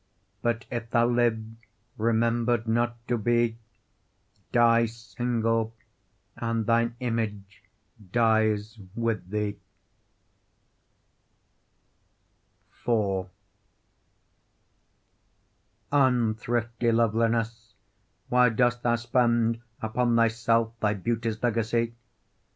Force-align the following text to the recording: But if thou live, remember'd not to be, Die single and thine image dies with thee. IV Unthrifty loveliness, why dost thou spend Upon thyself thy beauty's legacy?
But 0.41 0.65
if 0.71 0.89
thou 0.89 1.05
live, 1.07 1.45
remember'd 1.95 2.67
not 2.67 2.97
to 3.07 3.19
be, 3.19 3.59
Die 4.51 4.85
single 4.87 5.75
and 6.35 6.65
thine 6.65 6.95
image 7.01 7.61
dies 8.11 8.79
with 8.95 9.29
thee. 9.29 9.59
IV 12.83 13.27
Unthrifty 15.91 16.91
loveliness, 16.91 17.75
why 18.27 18.49
dost 18.49 18.81
thou 18.81 18.95
spend 18.95 19.61
Upon 19.83 20.15
thyself 20.15 20.73
thy 20.79 20.95
beauty's 20.95 21.43
legacy? 21.43 21.93